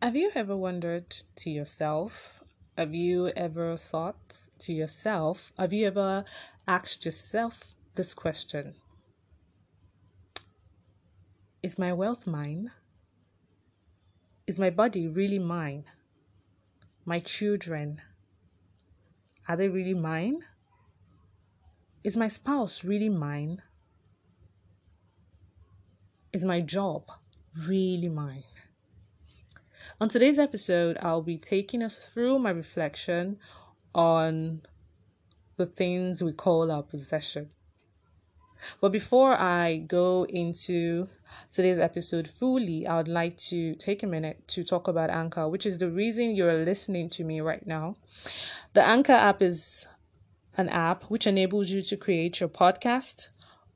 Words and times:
Have 0.00 0.14
you 0.14 0.30
ever 0.36 0.56
wondered 0.56 1.10
to 1.38 1.50
yourself? 1.50 2.38
Have 2.76 2.94
you 2.94 3.30
ever 3.30 3.76
thought 3.76 4.48
to 4.60 4.72
yourself? 4.72 5.52
Have 5.58 5.72
you 5.72 5.88
ever 5.88 6.24
asked 6.68 7.04
yourself 7.04 7.74
this 7.96 8.14
question? 8.14 8.74
Is 11.64 11.80
my 11.80 11.92
wealth 11.92 12.28
mine? 12.28 12.70
Is 14.46 14.60
my 14.60 14.70
body 14.70 15.08
really 15.08 15.40
mine? 15.40 15.82
My 17.04 17.18
children, 17.18 18.00
are 19.48 19.56
they 19.56 19.66
really 19.66 19.94
mine? 19.94 20.42
Is 22.04 22.16
my 22.16 22.28
spouse 22.28 22.84
really 22.84 23.08
mine? 23.08 23.62
Is 26.32 26.44
my 26.44 26.60
job 26.60 27.10
really 27.66 28.08
mine? 28.08 28.44
On 30.00 30.08
today's 30.08 30.38
episode, 30.38 30.96
I'll 31.02 31.22
be 31.22 31.38
taking 31.38 31.82
us 31.82 31.98
through 31.98 32.38
my 32.38 32.50
reflection 32.50 33.36
on 33.92 34.62
the 35.56 35.66
things 35.66 36.22
we 36.22 36.32
call 36.32 36.70
our 36.70 36.84
possession. 36.84 37.50
But 38.80 38.92
before 38.92 39.32
I 39.32 39.78
go 39.78 40.24
into 40.28 41.08
today's 41.50 41.80
episode 41.80 42.28
fully, 42.28 42.86
I 42.86 42.96
would 42.96 43.08
like 43.08 43.38
to 43.48 43.74
take 43.74 44.04
a 44.04 44.06
minute 44.06 44.46
to 44.48 44.62
talk 44.62 44.86
about 44.86 45.10
Anchor, 45.10 45.48
which 45.48 45.66
is 45.66 45.78
the 45.78 45.90
reason 45.90 46.36
you're 46.36 46.64
listening 46.64 47.10
to 47.10 47.24
me 47.24 47.40
right 47.40 47.66
now. 47.66 47.96
The 48.74 48.86
Anchor 48.86 49.14
app 49.14 49.42
is 49.42 49.84
an 50.56 50.68
app 50.68 51.10
which 51.10 51.26
enables 51.26 51.70
you 51.70 51.82
to 51.82 51.96
create 51.96 52.38
your 52.38 52.48
podcast, 52.48 53.30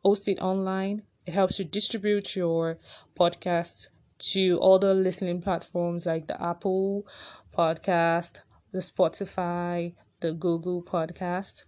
host 0.04 0.28
it 0.28 0.40
online. 0.40 1.02
It 1.26 1.34
helps 1.34 1.58
you 1.58 1.64
distribute 1.64 2.36
your 2.36 2.78
podcast 3.18 3.88
to 4.30 4.60
other 4.60 4.94
listening 4.94 5.42
platforms 5.42 6.06
like 6.06 6.28
the 6.28 6.40
Apple 6.40 7.04
Podcast, 7.52 8.40
the 8.70 8.78
Spotify, 8.78 9.94
the 10.20 10.32
Google 10.32 10.82
Podcast, 10.82 11.64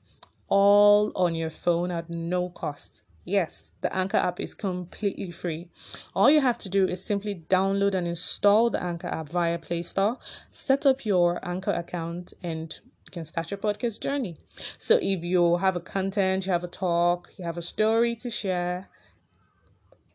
all 0.48 1.10
on 1.16 1.34
your 1.34 1.50
phone 1.50 1.90
at 1.90 2.08
no 2.08 2.48
cost. 2.48 3.02
Yes, 3.24 3.72
the 3.80 3.94
Anchor 3.94 4.18
app 4.18 4.38
is 4.38 4.54
completely 4.54 5.30
free. 5.30 5.68
All 6.14 6.30
you 6.30 6.40
have 6.40 6.58
to 6.58 6.68
do 6.68 6.86
is 6.86 7.02
simply 7.02 7.34
download 7.48 7.94
and 7.94 8.06
install 8.06 8.70
the 8.70 8.82
Anchor 8.82 9.08
app 9.08 9.30
via 9.30 9.58
Play 9.58 9.82
Store, 9.82 10.18
set 10.50 10.86
up 10.86 11.04
your 11.04 11.40
Anchor 11.42 11.72
account, 11.72 12.34
and 12.42 12.72
you 12.84 13.10
can 13.10 13.24
start 13.24 13.50
your 13.50 13.58
podcast 13.58 14.00
journey. 14.00 14.36
So 14.78 14.98
if 15.00 15.24
you 15.24 15.56
have 15.56 15.74
a 15.74 15.80
content, 15.80 16.46
you 16.46 16.52
have 16.52 16.64
a 16.64 16.68
talk, 16.68 17.30
you 17.36 17.44
have 17.44 17.58
a 17.58 17.62
story 17.62 18.14
to 18.16 18.30
share, 18.30 18.88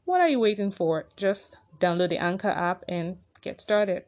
what 0.06 0.22
are 0.22 0.30
you 0.30 0.40
waiting 0.40 0.72
for? 0.72 1.06
Just 1.18 1.56
download 1.80 2.10
the 2.10 2.18
Anchor 2.18 2.50
app 2.50 2.84
and 2.88 3.18
get 3.42 3.62
started. 3.62 4.04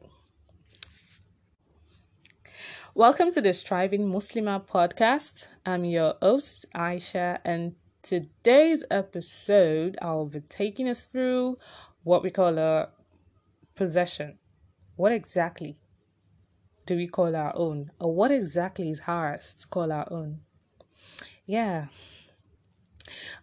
Welcome 2.94 3.32
to 3.32 3.40
the 3.40 3.54
Striving 3.54 4.10
Muslima 4.10 4.66
podcast. 4.66 5.46
I'm 5.64 5.84
your 5.86 6.14
host, 6.20 6.66
Aisha, 6.74 7.38
and 7.44 7.74
today's 8.02 8.84
episode, 8.90 9.96
I'll 10.02 10.26
be 10.26 10.40
taking 10.40 10.88
us 10.88 11.06
through 11.06 11.56
what 12.02 12.22
we 12.22 12.30
call 12.30 12.58
a 12.58 12.90
possession. 13.74 14.38
What 14.96 15.12
exactly 15.12 15.78
do 16.84 16.96
we 16.96 17.06
call 17.06 17.34
our 17.34 17.56
own? 17.56 17.92
Or 17.98 18.14
what 18.14 18.30
exactly 18.30 18.90
is 18.90 19.00
ours 19.06 19.54
to 19.60 19.66
call 19.68 19.90
our 19.90 20.06
own? 20.12 20.40
Yeah. 21.46 21.86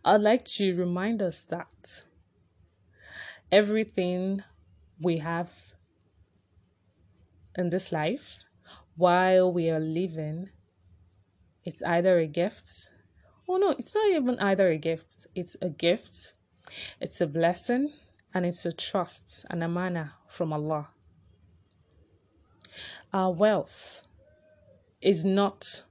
I'd 0.06 0.22
like 0.22 0.46
to 0.46 0.76
remind 0.76 1.24
us 1.24 1.42
that 1.50 2.04
everything 3.52 4.44
we 5.02 5.20
have 5.20 5.52
in 7.56 7.70
this 7.70 7.92
life 7.92 8.44
while 8.96 9.52
we 9.52 9.70
are 9.70 9.80
living, 9.80 10.50
it's 11.64 11.82
either 11.84 12.20
a 12.20 12.28
gift. 12.28 12.90
Oh 13.48 13.58
no, 13.58 13.72
it's 13.72 13.96
not 13.96 14.10
even 14.10 14.40
either 14.40 14.70
a 14.70 14.78
gift. 14.78 15.28
It's 15.36 15.56
a 15.62 15.70
gift, 15.70 16.34
it's 17.00 17.22
a 17.22 17.28
blessing, 17.28 17.94
and 18.34 18.46
it's 18.46 18.66
a 18.66 18.74
trust 18.74 19.46
and 19.50 19.64
amana 19.64 20.16
from 20.28 20.54
Allah. 20.54 20.90
Our 23.14 23.32
wealth 23.32 24.04
is 25.02 25.26
not 25.26 25.84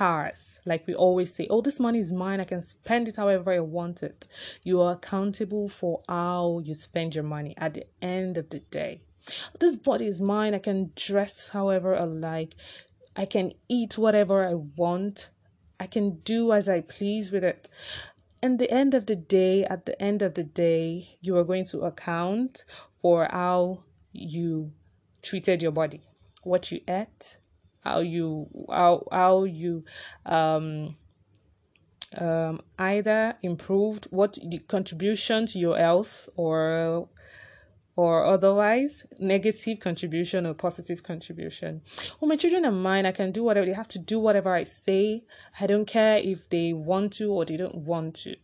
ours. 0.00 0.58
Like 0.64 0.86
we 0.86 0.94
always 0.94 1.34
say, 1.34 1.46
oh, 1.50 1.60
this 1.60 1.80
money 1.80 1.98
is 1.98 2.12
mine. 2.12 2.40
I 2.40 2.44
can 2.44 2.62
spend 2.62 3.08
it 3.08 3.16
however 3.16 3.52
I 3.52 3.60
want 3.60 4.02
it. 4.02 4.28
You 4.62 4.80
are 4.80 4.94
accountable 4.94 5.68
for 5.68 6.02
how 6.08 6.60
you 6.64 6.74
spend 6.74 7.14
your 7.14 7.24
money 7.24 7.54
at 7.56 7.74
the 7.74 7.86
end 8.02 8.38
of 8.38 8.50
the 8.50 8.60
day. 8.60 9.00
This 9.58 9.76
body 9.76 10.06
is 10.06 10.20
mine. 10.20 10.54
I 10.54 10.58
can 10.58 10.92
dress 10.96 11.50
however 11.50 11.96
I 11.96 12.04
like. 12.04 12.54
I 13.16 13.26
can 13.26 13.52
eat 13.68 13.98
whatever 13.98 14.46
I 14.46 14.54
want. 14.54 15.30
I 15.80 15.86
can 15.86 16.18
do 16.20 16.52
as 16.52 16.68
I 16.68 16.80
please 16.80 17.30
with 17.30 17.44
it. 17.44 17.68
And 18.40 18.58
the 18.58 18.70
end 18.70 18.94
of 18.94 19.06
the 19.06 19.16
day, 19.16 19.64
at 19.64 19.86
the 19.86 20.00
end 20.00 20.22
of 20.22 20.34
the 20.34 20.44
day, 20.44 21.18
you 21.20 21.36
are 21.36 21.44
going 21.44 21.64
to 21.66 21.80
account 21.80 22.64
for 23.02 23.28
how 23.30 23.80
you 24.12 24.72
treated 25.22 25.62
your 25.62 25.72
body, 25.72 26.02
what 26.42 26.70
you 26.70 26.80
ate, 26.86 27.38
how 27.88 28.00
you 28.00 28.48
how 28.70 29.06
how 29.10 29.44
you 29.44 29.84
um 30.26 30.96
um 32.16 32.60
either 32.78 33.34
improved 33.42 34.06
what 34.10 34.38
the 34.50 34.58
contribution 34.58 35.46
to 35.46 35.58
your 35.58 35.76
health 35.76 36.28
or 36.36 37.08
or 37.96 38.24
otherwise 38.24 39.04
negative 39.18 39.80
contribution 39.80 40.46
or 40.46 40.54
positive 40.54 41.02
contribution. 41.02 41.82
Well, 42.20 42.28
my 42.28 42.36
children 42.36 42.64
are 42.64 42.70
mine. 42.70 43.06
I 43.06 43.10
can 43.10 43.32
do 43.32 43.42
whatever 43.42 43.66
they 43.66 43.72
have 43.72 43.88
to 43.88 43.98
do 43.98 44.20
whatever 44.20 44.54
I 44.54 44.62
say. 44.62 45.24
I 45.60 45.66
don't 45.66 45.84
care 45.84 46.18
if 46.18 46.48
they 46.48 46.72
want 46.72 47.14
to 47.14 47.32
or 47.32 47.44
they 47.44 47.56
don't 47.56 47.74
want 47.74 48.14
to. 48.22 48.36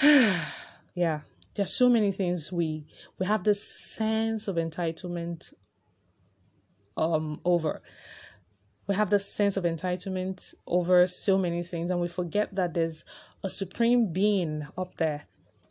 yeah, 0.94 1.22
there's 1.56 1.72
so 1.72 1.88
many 1.88 2.12
things 2.12 2.52
we 2.52 2.86
we 3.18 3.26
have 3.26 3.42
this 3.42 3.62
sense 3.62 4.46
of 4.46 4.54
entitlement 4.54 5.52
um 6.96 7.40
over. 7.44 7.80
We 8.86 8.94
have 8.94 9.10
this 9.10 9.32
sense 9.32 9.56
of 9.56 9.64
entitlement 9.64 10.54
over 10.66 11.06
so 11.06 11.38
many 11.38 11.62
things 11.62 11.90
and 11.90 12.00
we 12.00 12.08
forget 12.08 12.54
that 12.54 12.74
there's 12.74 13.04
a 13.42 13.48
supreme 13.48 14.12
being 14.12 14.66
up 14.76 14.96
there. 14.96 15.26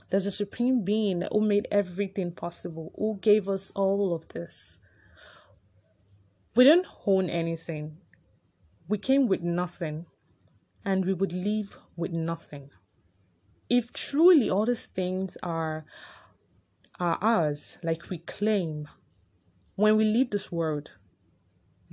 There's 0.10 0.26
a 0.26 0.32
supreme 0.32 0.84
being 0.84 1.24
who 1.32 1.42
made 1.42 1.68
everything 1.72 2.32
possible 2.32 2.92
who 2.96 3.20
gave 3.22 3.48
us 3.48 3.72
all 3.72 4.16
of 4.16 4.28
this. 4.30 4.78
We 6.56 6.64
didn't 6.66 6.88
own 7.06 7.30
anything. 7.30 7.98
We 8.88 8.98
came 8.98 9.28
with 9.28 9.42
nothing 9.42 10.06
and 10.86 11.06
we 11.06 11.14
would 11.14 11.34
leave 11.34 11.78
with 11.96 12.12
nothing. 12.12 12.70
If 13.70 13.94
truly 13.94 14.50
all 14.50 14.66
these 14.66 14.86
things 14.86 15.38
are 15.42 15.86
are 17.00 17.18
ours 17.22 17.80
like 17.82 18.10
we 18.10 18.20
claim 18.20 18.88
when 19.76 19.98
we 19.98 20.06
leave 20.06 20.30
this 20.30 20.52
world 20.52 20.92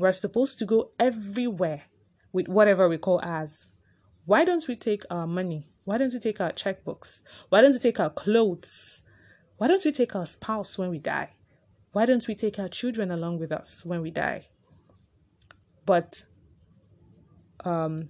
we're 0.01 0.13
supposed 0.13 0.59
to 0.59 0.65
go 0.65 0.91
everywhere 0.99 1.85
with 2.33 2.49
whatever 2.49 2.89
we 2.89 2.99
call 2.99 3.21
as. 3.23 3.69
Why 4.27 4.45
don't 4.45 4.67
we 4.67 4.77
take 4.77 5.05
our 5.11 5.27
money? 5.27 5.67
Why 5.85 5.99
don't 5.99 6.13
we 6.13 6.21
take 6.21 6.41
our 6.41 6.53
checkbooks? 6.53 7.21
Why 7.49 7.61
don't 7.61 7.73
we 7.73 7.79
take 7.79 8.01
our 8.01 8.11
clothes? 8.11 9.03
Why 9.59 9.67
don't 9.69 9.85
we 9.85 9.93
take 9.93 10.15
our 10.15 10.27
spouse 10.27 10.79
when 10.79 10.91
we 10.91 10.99
die? 10.99 11.31
Why 11.93 12.07
don't 12.07 12.27
we 12.27 12.35
take 12.35 12.59
our 12.59 12.69
children 12.69 13.11
along 13.11 13.41
with 13.41 13.53
us 13.53 13.85
when 13.85 14.01
we 14.01 14.11
die? 14.11 14.47
But 15.85 16.23
um, 17.65 18.09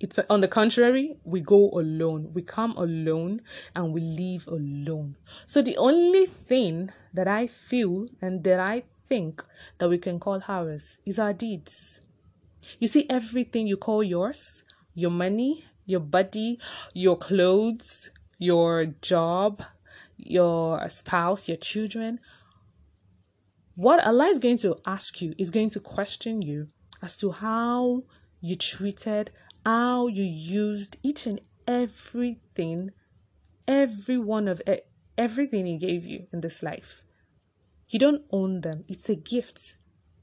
it's 0.00 0.18
on 0.28 0.40
the 0.40 0.48
contrary, 0.48 1.16
we 1.24 1.40
go 1.40 1.70
alone. 1.70 2.32
We 2.34 2.42
come 2.42 2.72
alone 2.76 3.40
and 3.74 3.94
we 3.94 4.00
leave 4.00 4.46
alone. 4.48 5.16
So 5.46 5.62
the 5.62 5.76
only 5.76 6.26
thing 6.26 6.90
that 7.14 7.28
I 7.28 7.46
feel 7.46 8.06
and 8.20 8.44
that 8.44 8.60
I 8.60 8.82
think 9.08 9.42
that 9.78 9.88
we 9.88 9.98
can 9.98 10.18
call 10.18 10.40
ours 10.48 10.98
is 11.06 11.18
our 11.18 11.32
deeds. 11.32 12.00
You 12.78 12.88
see, 12.88 13.06
everything 13.08 13.66
you 13.66 13.76
call 13.76 14.02
yours, 14.02 14.62
your 14.94 15.10
money, 15.10 15.64
your 15.84 16.00
body, 16.00 16.58
your 16.94 17.16
clothes, 17.16 18.10
your 18.38 18.86
job, 19.02 19.62
your 20.18 20.88
spouse, 20.88 21.48
your 21.48 21.56
children, 21.56 22.18
what 23.76 24.04
Allah 24.06 24.26
is 24.26 24.38
going 24.38 24.56
to 24.58 24.76
ask 24.86 25.20
you 25.20 25.34
is 25.38 25.50
going 25.50 25.70
to 25.70 25.80
question 25.80 26.42
you 26.42 26.68
as 27.02 27.16
to 27.18 27.30
how 27.30 28.02
you 28.40 28.56
treated, 28.56 29.30
how 29.64 30.06
you 30.06 30.24
used 30.24 30.96
each 31.02 31.26
and 31.26 31.40
everything, 31.68 32.90
every 33.68 34.18
one 34.18 34.48
of 34.48 34.62
everything 35.18 35.66
He 35.66 35.76
gave 35.76 36.06
you 36.06 36.26
in 36.32 36.40
this 36.40 36.62
life. 36.62 37.02
You 37.88 37.98
don't 37.98 38.22
own 38.30 38.60
them. 38.60 38.84
It's 38.88 39.08
a 39.08 39.16
gift. 39.16 39.74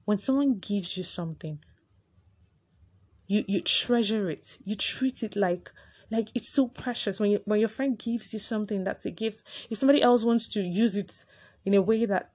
When 0.05 0.17
someone 0.17 0.59
gives 0.59 0.97
you 0.97 1.03
something, 1.03 1.59
you 3.27 3.45
you 3.47 3.61
treasure 3.61 4.29
it. 4.29 4.57
You 4.65 4.75
treat 4.75 5.23
it 5.23 5.35
like 5.35 5.71
like 6.11 6.29
it's 6.35 6.53
so 6.53 6.67
precious. 6.67 7.19
When 7.19 7.31
you, 7.31 7.41
when 7.45 7.59
your 7.59 7.69
friend 7.69 7.97
gives 7.97 8.33
you 8.33 8.39
something 8.39 8.83
that's 8.83 9.05
a 9.05 9.11
gift, 9.11 9.43
if 9.69 9.77
somebody 9.77 10.01
else 10.01 10.23
wants 10.23 10.47
to 10.49 10.61
use 10.61 10.97
it 10.97 11.13
in 11.65 11.73
a 11.73 11.81
way 11.81 12.05
that 12.05 12.29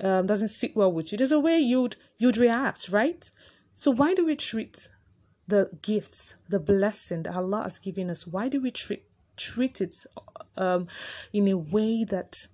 um, 0.00 0.26
doesn't 0.26 0.48
sit 0.48 0.76
well 0.76 0.92
with 0.92 1.10
you, 1.10 1.18
there's 1.18 1.32
a 1.32 1.40
way 1.40 1.58
you'd 1.58 1.96
you'd 2.18 2.36
react, 2.36 2.88
right? 2.88 3.28
So 3.74 3.90
why 3.90 4.14
do 4.14 4.26
we 4.26 4.36
treat 4.36 4.88
the 5.46 5.68
gifts, 5.82 6.34
the 6.48 6.60
blessing 6.60 7.24
that 7.24 7.34
Allah 7.34 7.64
has 7.64 7.78
given 7.78 8.10
us? 8.10 8.26
Why 8.26 8.48
do 8.48 8.60
we 8.60 8.70
treat 8.70 9.02
treat 9.36 9.80
it 9.80 9.96
um, 10.56 10.86
in 11.32 11.48
a 11.48 11.56
way 11.56 12.04
that 12.04 12.46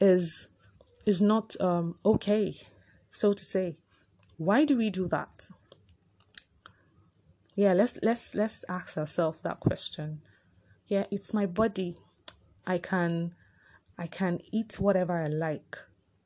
is 0.00 0.48
is 1.08 1.22
not 1.22 1.58
um, 1.58 1.94
okay, 2.04 2.54
so 3.10 3.32
to 3.32 3.42
say? 3.42 3.78
Why 4.36 4.66
do 4.66 4.76
we 4.76 4.90
do 4.90 5.08
that? 5.08 5.48
Yeah, 7.54 7.72
let's 7.72 7.98
let's 8.02 8.34
let's 8.34 8.62
ask 8.68 8.98
ourselves 8.98 9.40
that 9.40 9.58
question. 9.58 10.20
Yeah, 10.86 11.06
it's 11.10 11.32
my 11.32 11.46
body. 11.46 11.94
I 12.66 12.76
can 12.76 13.32
I 13.96 14.06
can 14.06 14.40
eat 14.52 14.78
whatever 14.78 15.14
I 15.14 15.28
like. 15.28 15.78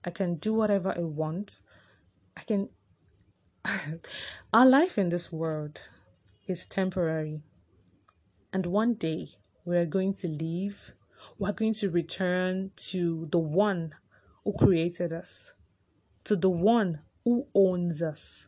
I 0.04 0.10
can 0.10 0.34
do 0.34 0.52
whatever 0.52 0.92
I 0.94 1.02
want. 1.02 1.60
I 2.36 2.42
can 2.42 2.68
our 4.52 4.66
life 4.66 4.98
in 4.98 5.10
this 5.10 5.30
world 5.30 5.88
is 6.48 6.66
temporary. 6.66 7.40
And 8.52 8.66
one 8.66 8.94
day 8.94 9.28
we 9.64 9.76
are 9.76 9.86
going 9.86 10.14
to 10.14 10.26
leave. 10.26 10.90
We're 11.38 11.52
going 11.52 11.74
to 11.74 11.88
return 11.88 12.72
to 12.90 13.28
the 13.30 13.38
one 13.38 13.94
who 14.44 14.52
created 14.52 15.12
us, 15.12 15.52
to 16.24 16.36
the 16.36 16.50
one 16.50 17.00
who 17.24 17.46
owns 17.54 18.02
us. 18.02 18.46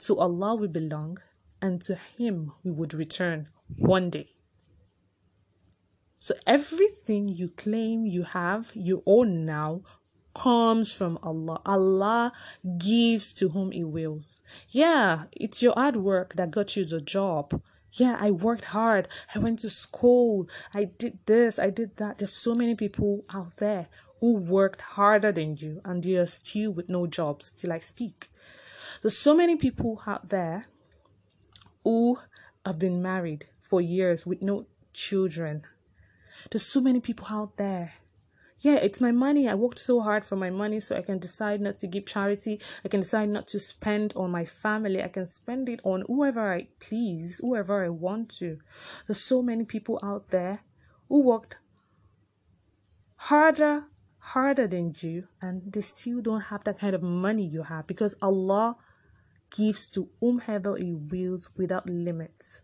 To 0.00 0.18
Allah 0.18 0.56
we 0.56 0.66
belong, 0.66 1.18
and 1.62 1.82
to 1.82 1.94
Him 1.94 2.52
we 2.64 2.70
would 2.70 2.94
return 2.94 3.46
one 3.76 4.10
day. 4.10 4.28
So 6.18 6.34
everything 6.46 7.28
you 7.28 7.48
claim 7.48 8.04
you 8.04 8.24
have, 8.24 8.72
you 8.74 9.02
own 9.06 9.46
now, 9.46 9.82
comes 10.34 10.92
from 10.92 11.18
Allah. 11.22 11.60
Allah 11.64 12.32
gives 12.78 13.32
to 13.34 13.48
whom 13.48 13.72
He 13.72 13.84
wills. 13.84 14.40
Yeah, 14.68 15.24
it's 15.32 15.62
your 15.62 15.74
hard 15.74 15.96
work 15.96 16.34
that 16.34 16.50
got 16.50 16.76
you 16.76 16.84
the 16.84 17.00
job. 17.00 17.60
Yeah, 17.92 18.16
I 18.20 18.30
worked 18.30 18.64
hard. 18.64 19.08
I 19.34 19.38
went 19.38 19.60
to 19.60 19.70
school. 19.70 20.48
I 20.72 20.84
did 20.84 21.18
this. 21.26 21.58
I 21.58 21.70
did 21.70 21.96
that. 21.96 22.18
There's 22.18 22.32
so 22.32 22.54
many 22.54 22.74
people 22.74 23.24
out 23.32 23.56
there 23.56 23.88
who 24.20 24.36
worked 24.36 24.80
harder 24.80 25.32
than 25.32 25.56
you 25.56 25.80
and 25.84 26.02
they 26.02 26.16
are 26.16 26.26
still 26.26 26.72
with 26.72 26.88
no 26.88 27.06
jobs 27.06 27.52
till 27.52 27.72
I 27.72 27.78
speak. 27.78 28.28
There's 29.02 29.16
so 29.16 29.34
many 29.34 29.56
people 29.56 30.02
out 30.06 30.28
there 30.28 30.66
who 31.84 32.18
have 32.64 32.78
been 32.78 33.02
married 33.02 33.46
for 33.62 33.80
years 33.80 34.26
with 34.26 34.42
no 34.42 34.66
children. 34.92 35.62
There's 36.50 36.66
so 36.66 36.80
many 36.80 37.00
people 37.00 37.26
out 37.30 37.56
there. 37.56 37.94
Yeah, 38.60 38.76
it's 38.76 39.00
my 39.00 39.10
money. 39.10 39.48
I 39.48 39.54
worked 39.54 39.78
so 39.78 40.00
hard 40.00 40.24
for 40.24 40.36
my 40.36 40.50
money 40.50 40.80
so 40.80 40.96
I 40.96 41.00
can 41.02 41.18
decide 41.18 41.60
not 41.62 41.78
to 41.78 41.86
give 41.86 42.04
charity. 42.04 42.60
I 42.84 42.88
can 42.88 43.00
decide 43.00 43.30
not 43.30 43.48
to 43.48 43.58
spend 43.58 44.12
on 44.16 44.30
my 44.30 44.44
family. 44.44 45.02
I 45.02 45.08
can 45.08 45.28
spend 45.30 45.68
it 45.70 45.80
on 45.82 46.04
whoever 46.06 46.52
I 46.52 46.68
please, 46.78 47.38
whoever 47.42 47.84
I 47.84 47.88
want 47.88 48.28
to. 48.38 48.58
There's 49.06 49.22
so 49.22 49.42
many 49.42 49.64
people 49.64 49.98
out 50.02 50.28
there 50.28 50.60
who 51.08 51.22
worked 51.22 51.56
harder 53.16 53.84
harder 54.18 54.66
than 54.66 54.94
you 55.00 55.24
and 55.42 55.72
they 55.72 55.80
still 55.80 56.20
don't 56.20 56.40
have 56.42 56.62
that 56.64 56.78
kind 56.78 56.94
of 56.94 57.02
money 57.02 57.44
you 57.44 57.62
have 57.62 57.86
because 57.86 58.14
Allah 58.22 58.76
gives 59.50 59.88
to 59.88 60.08
whomever 60.20 60.76
He 60.76 60.92
wills 60.92 61.48
without 61.56 61.88
limits. 61.88 62.60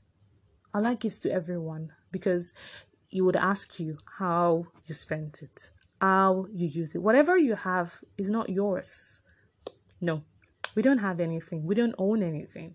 Allah 0.72 0.94
gives 0.94 1.18
to 1.20 1.32
everyone 1.32 1.90
because 2.12 2.52
He 3.08 3.20
would 3.20 3.36
ask 3.36 3.80
you 3.80 3.96
how 4.18 4.66
you 4.86 4.94
spent 4.94 5.42
it, 5.42 5.70
how 6.00 6.46
you 6.52 6.68
use 6.68 6.94
it. 6.94 7.02
Whatever 7.02 7.36
you 7.36 7.54
have 7.54 7.94
is 8.18 8.30
not 8.30 8.48
yours. 8.48 9.18
No, 10.00 10.22
we 10.74 10.82
don't 10.82 10.98
have 10.98 11.20
anything, 11.20 11.66
we 11.66 11.74
don't 11.74 11.94
own 11.98 12.22
anything. 12.22 12.74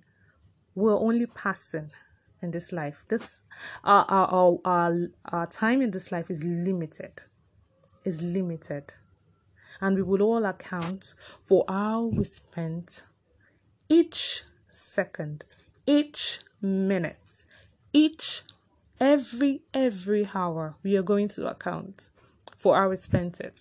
We're 0.74 0.98
only 0.98 1.26
passing 1.26 1.92
in 2.42 2.52
this 2.52 2.72
life. 2.72 3.04
This 3.10 3.40
our 3.84 4.06
our 4.08 4.60
our, 4.66 4.98
our 5.26 5.46
time 5.46 5.82
in 5.82 5.92
this 5.92 6.12
life 6.12 6.32
is 6.32 6.44
limited 6.44 7.22
is 8.04 8.22
limited, 8.22 8.94
and 9.80 9.96
we 9.96 10.02
will 10.02 10.22
all 10.22 10.46
account 10.46 11.14
for 11.46 11.64
how 11.68 12.06
we 12.06 12.24
spent 12.24 13.04
each 13.90 14.44
second, 14.70 15.44
each 15.86 16.40
minute, 16.62 17.44
each 17.94 18.42
every 19.00 19.62
every 19.74 20.28
hour. 20.34 20.76
We 20.84 20.98
are 20.98 21.04
going 21.04 21.30
to 21.30 21.48
account 21.48 22.08
for 22.62 22.76
our 22.76 22.94
it. 22.94 23.54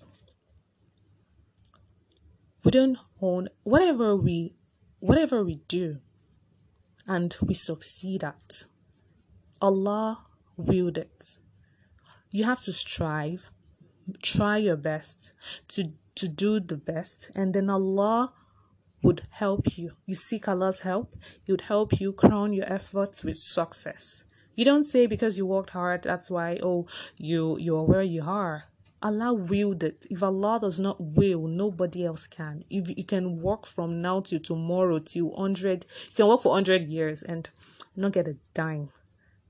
We 2.62 2.70
don't 2.70 2.99
own 3.23 3.49
whatever 3.62 4.14
we 4.14 4.52
whatever 5.00 5.43
we 5.43 5.56
do 5.69 5.97
and 7.06 7.35
we 7.41 7.55
succeed 7.55 8.23
at. 8.23 8.64
Allah 9.62 10.19
willed 10.58 10.99
it. 10.99 11.37
You 12.31 12.44
have 12.44 12.61
to 12.62 12.73
strive 12.73 13.47
try 14.23 14.58
your 14.58 14.76
best 14.76 15.32
to 15.69 15.91
to 16.17 16.29
do 16.29 16.61
the 16.61 16.76
best 16.76 17.31
and 17.35 17.55
then 17.55 17.70
Allah 17.70 18.32
would 19.02 19.23
help 19.31 19.79
you. 19.79 19.93
You 20.05 20.14
seek 20.14 20.47
Allah's 20.47 20.81
help, 20.81 21.14
He 21.44 21.52
would 21.52 21.62
help 21.62 22.00
you 22.00 22.12
crown 22.12 22.52
your 22.52 22.70
efforts 22.70 23.25
with 23.25 23.38
success. 23.38 24.25
You 24.56 24.67
don't 24.67 24.85
say 24.85 25.06
because 25.06 25.38
you 25.38 25.47
worked 25.47 25.70
hard, 25.70 26.02
that's 26.02 26.29
why 26.29 26.58
oh 26.62 26.87
you 27.17 27.56
you're 27.58 27.85
where 27.85 28.02
you 28.02 28.25
are. 28.26 28.70
Allah 29.02 29.32
willed 29.32 29.82
it. 29.82 30.06
If 30.11 30.23
Allah 30.23 30.58
does 30.61 30.79
not 30.79 31.00
will, 31.00 31.47
nobody 31.47 32.05
else 32.05 32.26
can. 32.26 32.64
If 32.69 32.88
you 32.88 33.05
can 33.05 33.41
work 33.41 33.67
from 33.67 34.02
now 34.02 34.20
till 34.20 34.41
tomorrow 34.41 34.99
till 34.99 35.35
hundred, 35.35 35.87
you 36.08 36.14
can 36.14 36.29
work 36.29 36.43
for 36.43 36.52
hundred 36.55 36.85
years 36.85 37.23
and 37.23 37.49
not 37.97 38.12
get 38.12 38.29
a 38.29 38.37
dime. 38.52 38.91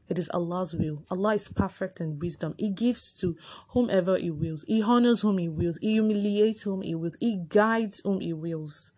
It 0.08 0.18
is 0.18 0.30
Allah's 0.30 0.74
will. 0.74 1.04
Allah 1.10 1.34
is 1.34 1.48
perfect 1.48 2.00
in 2.00 2.18
wisdom. 2.18 2.54
He 2.58 2.70
gives 2.70 3.12
to 3.20 3.36
whomever 3.68 4.16
He 4.16 4.30
wills. 4.30 4.64
He 4.66 4.82
honors 4.82 5.20
whom 5.20 5.38
He 5.38 5.48
wills. 5.48 5.78
He 5.80 5.92
humiliates 5.92 6.62
whom 6.62 6.82
He 6.82 6.94
wills. 6.94 7.16
He 7.20 7.44
guides 7.48 8.00
whom 8.04 8.20
He 8.20 8.32
wills. 8.32 8.90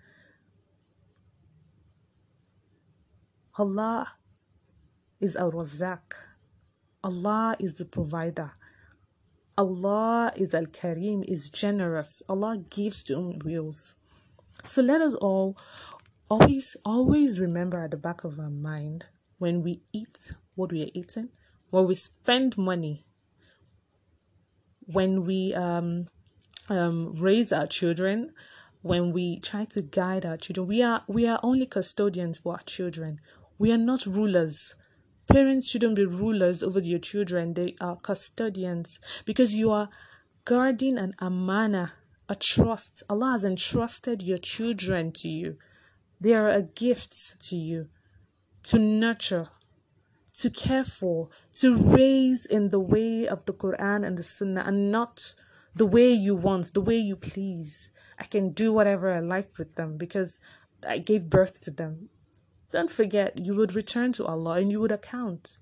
Allah 3.58 4.06
is 5.20 5.36
Ar-Razzaq. 5.36 6.00
Allah 7.04 7.56
is 7.58 7.74
the 7.74 7.84
provider. 7.84 8.50
Allah 9.58 10.32
is 10.36 10.54
Al 10.54 10.66
Karim, 10.66 11.22
is 11.26 11.50
generous. 11.50 12.22
Allah 12.28 12.58
gives 12.70 13.02
to 13.04 13.16
whom 13.16 13.32
He 13.32 13.38
wills. 13.44 13.94
So 14.64 14.82
let 14.82 15.00
us 15.00 15.14
all 15.14 15.56
always, 16.30 16.76
always 16.84 17.38
remember 17.40 17.78
at 17.78 17.90
the 17.90 17.96
back 17.98 18.24
of 18.24 18.38
our 18.38 18.50
mind 18.50 19.04
when 19.38 19.62
we 19.62 19.82
eat 19.92 20.32
what 20.54 20.72
we 20.72 20.82
are 20.84 20.90
eating, 20.94 21.28
when 21.70 21.86
we 21.86 21.94
spend 21.94 22.56
money, 22.56 23.04
when 24.86 25.26
we 25.26 25.52
um, 25.54 26.06
um, 26.70 27.12
raise 27.20 27.52
our 27.52 27.66
children, 27.66 28.32
when 28.82 29.12
we 29.12 29.40
try 29.40 29.64
to 29.66 29.82
guide 29.82 30.24
our 30.24 30.36
children, 30.36 30.66
we 30.66 30.82
are 30.82 31.02
we 31.06 31.28
are 31.28 31.38
only 31.42 31.66
custodians 31.66 32.38
for 32.38 32.54
our 32.54 32.62
children. 32.62 33.20
We 33.58 33.72
are 33.72 33.78
not 33.78 34.06
rulers. 34.06 34.74
Parents 35.28 35.68
shouldn't 35.68 35.96
be 35.96 36.04
rulers 36.04 36.62
over 36.62 36.80
your 36.80 36.98
children. 36.98 37.54
They 37.54 37.74
are 37.80 37.96
custodians 37.96 38.98
because 39.24 39.54
you 39.54 39.70
are 39.70 39.88
guarding 40.44 40.98
an 40.98 41.14
amana, 41.20 41.92
a 42.28 42.34
trust. 42.34 43.02
Allah 43.08 43.32
has 43.32 43.44
entrusted 43.44 44.22
your 44.22 44.38
children 44.38 45.12
to 45.12 45.28
you. 45.28 45.56
They 46.20 46.34
are 46.34 46.48
a 46.48 46.62
gift 46.62 47.40
to 47.48 47.56
you 47.56 47.88
to 48.64 48.78
nurture, 48.78 49.48
to 50.34 50.50
care 50.50 50.84
for, 50.84 51.28
to 51.54 51.76
raise 51.76 52.46
in 52.46 52.70
the 52.70 52.80
way 52.80 53.26
of 53.26 53.44
the 53.44 53.52
Quran 53.52 54.06
and 54.06 54.16
the 54.16 54.22
Sunnah 54.22 54.64
and 54.66 54.92
not 54.92 55.34
the 55.74 55.86
way 55.86 56.12
you 56.12 56.36
want, 56.36 56.72
the 56.74 56.80
way 56.80 56.96
you 56.96 57.16
please. 57.16 57.88
I 58.18 58.24
can 58.24 58.52
do 58.52 58.72
whatever 58.72 59.12
I 59.12 59.20
like 59.20 59.58
with 59.58 59.74
them 59.74 59.96
because 59.96 60.38
I 60.86 60.98
gave 60.98 61.28
birth 61.28 61.60
to 61.62 61.70
them. 61.70 62.08
Don't 62.72 62.90
forget, 62.90 63.38
you 63.38 63.54
would 63.54 63.74
return 63.74 64.12
to 64.12 64.24
Allah 64.26 64.54
and 64.58 64.70
you 64.70 64.80
would 64.80 64.92
account 64.92 65.56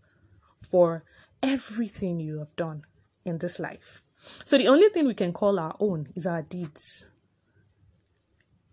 for 0.70 1.02
everything 1.42 2.20
you 2.20 2.38
have 2.38 2.54
done 2.56 2.82
in 3.24 3.38
this 3.38 3.58
life. 3.58 4.00
So 4.44 4.56
the 4.56 4.68
only 4.68 4.88
thing 4.88 5.06
we 5.06 5.14
can 5.14 5.32
call 5.32 5.58
our 5.58 5.74
own 5.80 6.06
is 6.14 6.26
our 6.26 6.42
deeds. 6.42 7.06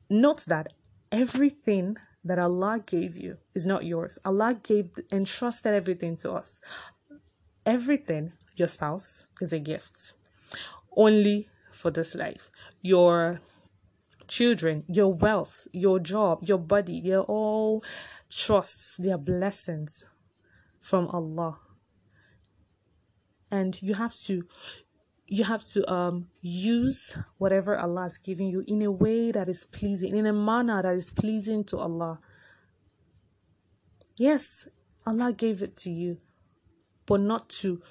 Note 0.10 0.46
that 0.48 0.74
everything 1.12 1.98
that 2.26 2.40
Allah 2.40 2.80
gave 2.86 3.18
you 3.18 3.38
is 3.56 3.66
not 3.66 3.86
yours. 3.86 4.20
Allah 4.24 4.54
gave 4.62 4.90
entrusted 5.12 5.74
everything 5.74 6.18
to 6.18 6.34
us. 6.34 6.60
Everything, 7.66 8.34
your 8.56 8.68
spouse, 8.68 9.28
is 9.42 9.52
a 9.54 9.60
gift. 9.60 10.14
Only 10.96 11.50
for 11.72 11.92
this 11.92 12.16
life. 12.16 12.50
Your 12.82 13.42
children, 14.28 14.84
your 14.88 15.14
wealth, 15.14 15.68
your 15.72 16.00
job, 16.00 16.44
your 16.44 16.58
body, 16.58 17.02
they're 17.02 17.22
all 17.22 17.84
trusts, 18.30 18.98
their 18.98 19.18
blessings 19.18 20.04
from 20.82 21.08
Allah. 21.08 21.58
And 23.52 23.80
you 23.82 23.94
have 23.94 24.14
to 24.26 24.42
you 25.30 25.44
have 25.44 25.64
to 25.64 25.92
um 25.92 26.28
use 26.42 27.18
whatever 27.38 27.78
Allah 27.78 28.06
is 28.06 28.18
giving 28.18 28.48
you 28.48 28.64
in 28.68 28.82
a 28.82 28.92
way 28.92 29.32
that 29.32 29.50
is 29.50 29.66
pleasing, 29.66 30.16
in 30.16 30.26
a 30.26 30.34
manner 30.34 30.82
that 30.82 30.96
is 30.96 31.12
pleasing 31.12 31.64
to 31.66 31.78
Allah. 31.78 32.20
Yes, 34.18 34.68
Allah 35.06 35.32
gave 35.34 35.62
it 35.64 35.78
to 35.78 35.92
you, 35.92 36.18
but 37.06 37.22
not 37.22 37.50
to 37.62 37.82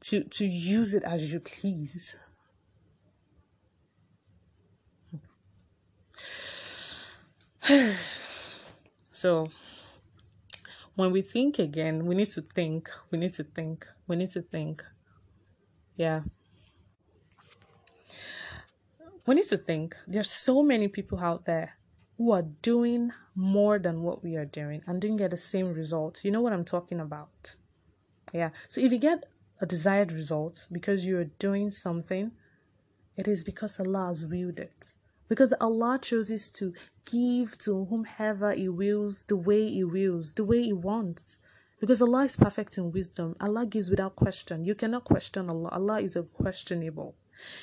to 0.00 0.24
to 0.24 0.44
use 0.46 0.94
it 0.94 1.04
as 1.04 1.32
you 1.32 1.40
please. 1.40 2.16
so 9.20 9.50
when 10.96 11.10
we 11.12 11.20
think 11.20 11.58
again, 11.58 12.06
we 12.06 12.14
need 12.14 12.30
to 12.30 12.40
think, 12.40 12.88
we 13.10 13.18
need 13.18 13.34
to 13.34 13.42
think, 13.42 13.86
we 14.08 14.16
need 14.16 14.30
to 14.30 14.40
think. 14.40 14.82
Yeah. 15.96 16.22
We 19.26 19.34
need 19.34 19.44
to 19.48 19.58
think. 19.58 19.94
There's 20.06 20.32
so 20.32 20.62
many 20.62 20.88
people 20.88 21.18
out 21.18 21.44
there 21.44 21.76
who 22.16 22.32
are 22.32 22.46
doing 22.62 23.12
more 23.34 23.78
than 23.78 24.00
what 24.00 24.24
we 24.24 24.36
are 24.36 24.46
doing 24.46 24.80
and 24.86 25.02
didn't 25.02 25.18
get 25.18 25.32
the 25.32 25.36
same 25.36 25.74
result. 25.74 26.24
You 26.24 26.30
know 26.30 26.40
what 26.40 26.54
I'm 26.54 26.64
talking 26.64 27.00
about? 27.00 27.56
Yeah. 28.32 28.50
So 28.68 28.80
if 28.80 28.90
you 28.90 28.98
get 28.98 29.24
a 29.60 29.66
desired 29.66 30.12
result 30.12 30.66
because 30.72 31.06
you're 31.06 31.30
doing 31.38 31.70
something, 31.70 32.32
it 33.18 33.28
is 33.28 33.44
because 33.44 33.78
Allah 33.78 34.06
has 34.06 34.24
willed 34.24 34.58
it. 34.58 34.86
Because 35.30 35.54
Allah 35.60 36.00
chooses 36.02 36.50
to 36.50 36.72
give 37.06 37.56
to 37.58 37.84
whomever 37.84 38.50
He 38.52 38.68
wills, 38.68 39.24
the 39.28 39.36
way 39.36 39.70
He 39.70 39.84
wills, 39.84 40.32
the 40.32 40.44
way 40.44 40.64
He 40.64 40.72
wants. 40.72 41.38
Because 41.80 42.02
Allah 42.02 42.24
is 42.24 42.36
perfect 42.36 42.76
in 42.76 42.90
wisdom. 42.90 43.36
Allah 43.40 43.64
gives 43.64 43.88
without 43.88 44.16
question. 44.16 44.64
You 44.64 44.74
cannot 44.74 45.04
question 45.04 45.48
Allah. 45.48 45.68
Allah 45.70 46.00
is 46.00 46.16
unquestionable. 46.16 47.14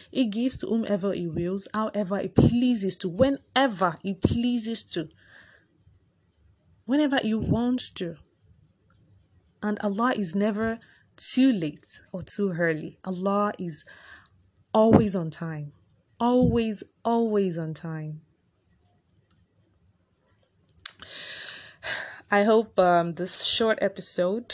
He 0.10 0.28
gives 0.28 0.56
to 0.60 0.68
whomever 0.68 1.12
He 1.12 1.28
wills, 1.28 1.68
however 1.74 2.18
He 2.20 2.30
pleases 2.30 2.96
to, 2.98 3.10
whenever 3.10 3.98
He 4.02 4.14
pleases 4.14 4.84
to, 4.96 5.10
whenever 6.86 7.20
He 7.20 7.34
wants 7.34 7.90
to. 7.92 8.16
And 9.62 9.78
Allah 9.84 10.14
is 10.16 10.34
never 10.36 10.80
too 11.18 11.52
late 11.52 12.02
or 12.14 12.22
too 12.22 12.54
early. 12.58 12.98
Allah 13.04 13.52
is 13.60 13.84
always 14.74 15.18
on 15.18 15.32
time. 15.32 15.74
Always, 16.20 16.84
always 17.08 17.58
on 17.58 17.74
time. 17.74 18.20
I 22.30 22.44
hope 22.44 22.78
um, 22.78 23.14
this 23.14 23.46
short 23.46 23.80
episode 23.82 24.54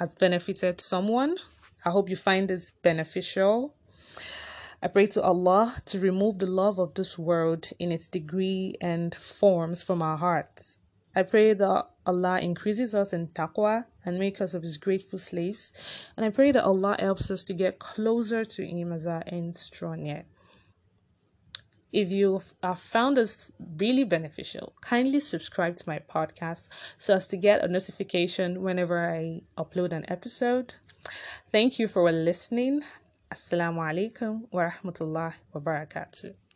has 0.00 0.12
benefited 0.16 0.80
someone. 0.80 1.36
I 1.84 1.90
hope 1.90 2.10
you 2.10 2.16
find 2.16 2.48
this 2.48 2.72
beneficial. 2.82 3.76
I 4.82 4.88
pray 4.88 5.06
to 5.14 5.22
Allah 5.22 5.76
to 5.86 6.00
remove 6.00 6.40
the 6.40 6.50
love 6.50 6.80
of 6.80 6.92
this 6.94 7.16
world 7.16 7.70
in 7.78 7.92
its 7.92 8.08
degree 8.08 8.74
and 8.80 9.14
forms 9.14 9.84
from 9.84 10.02
our 10.02 10.16
hearts. 10.16 10.78
I 11.14 11.22
pray 11.22 11.52
that 11.52 11.86
Allah 12.04 12.40
increases 12.40 12.96
us 12.96 13.12
in 13.12 13.28
taqwa 13.28 13.84
and 14.04 14.18
make 14.18 14.40
us 14.40 14.54
of 14.54 14.64
His 14.64 14.76
grateful 14.76 15.20
slaves. 15.20 15.70
And 16.16 16.26
I 16.26 16.30
pray 16.30 16.50
that 16.50 16.64
Allah 16.64 16.96
helps 16.98 17.30
us 17.30 17.44
to 17.44 17.54
get 17.54 17.78
closer 17.78 18.44
to 18.44 18.66
Him 18.66 18.92
as 18.92 19.06
our 19.06 19.22
end 19.28 19.56
strong 19.56 20.06
yet. 20.06 20.26
If 21.92 22.10
you 22.10 22.42
have 22.62 22.78
found 22.78 23.16
this 23.16 23.52
really 23.76 24.04
beneficial, 24.04 24.72
kindly 24.80 25.20
subscribe 25.20 25.76
to 25.76 25.84
my 25.86 25.98
podcast 25.98 26.68
so 26.96 27.14
as 27.14 27.28
to 27.28 27.36
get 27.36 27.62
a 27.62 27.68
notification 27.68 28.62
whenever 28.62 29.10
I 29.10 29.42
upload 29.58 29.92
an 29.92 30.06
episode. 30.08 30.74
Thank 31.50 31.78
you 31.78 31.88
for 31.88 32.10
listening. 32.10 32.82
Assalamu 33.30 33.80
alaikum 33.80 34.48
wa 34.50 34.70
rahmatullahi 34.70 35.34
wa 35.52 35.60
barakatuh. 35.60 36.51